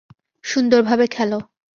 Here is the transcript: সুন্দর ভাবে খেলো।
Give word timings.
সুন্দর 0.43 0.81
ভাবে 0.83 1.05
খেলো। 1.07 1.39